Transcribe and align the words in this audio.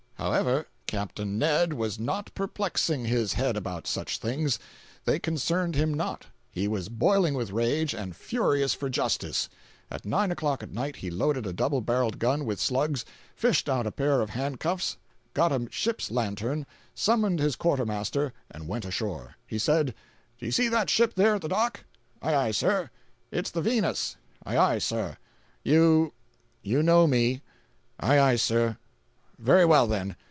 However, 0.21 0.67
Capt. 0.85 1.17
Ned 1.19 1.73
was 1.73 1.97
not 1.97 2.31
perplexing 2.35 3.05
his 3.05 3.33
head 3.33 3.57
about 3.57 3.87
such 3.87 4.19
things. 4.19 4.59
They 5.03 5.17
concerned 5.17 5.73
him 5.73 5.91
not. 5.95 6.27
He 6.51 6.67
was 6.67 6.89
boiling 6.89 7.33
with 7.33 7.49
rage 7.49 7.95
and 7.95 8.15
furious 8.15 8.75
for 8.75 8.87
justice. 8.87 9.49
At 9.89 10.05
nine 10.05 10.31
o'clock 10.31 10.61
at 10.61 10.69
night 10.71 10.97
he 10.97 11.09
loaded 11.09 11.47
a 11.47 11.53
double 11.53 11.81
barreled 11.81 12.19
gun 12.19 12.45
with 12.45 12.59
slugs, 12.59 13.03
fished 13.35 13.67
out 13.67 13.87
a 13.87 13.91
pair 13.91 14.21
of 14.21 14.29
handcuffs, 14.29 14.97
got 15.33 15.51
a 15.51 15.67
ship's 15.71 16.11
lantern, 16.11 16.67
summoned 16.93 17.39
his 17.39 17.55
quartermaster, 17.55 18.31
and 18.51 18.67
went 18.67 18.85
ashore. 18.85 19.37
He 19.47 19.57
said: 19.57 19.95
"Do 20.37 20.45
you 20.45 20.51
see 20.51 20.67
that 20.67 20.87
ship 20.91 21.15
there 21.15 21.33
at 21.33 21.41
the 21.41 21.49
dock?" 21.49 21.83
"Ay 22.21 22.35
ay, 22.35 22.51
sir." 22.51 22.91
"It's 23.31 23.49
the 23.49 23.63
Venus." 23.63 24.17
"Ay 24.45 24.55
ay, 24.55 24.77
sir." 24.77 25.17
"You—you 25.63 26.83
know 26.83 27.07
me." 27.07 27.41
"Ay 27.99 28.19
ay, 28.19 28.35
sir." 28.35 28.77
"Very 29.43 29.65
well, 29.65 29.87
then. 29.87 30.15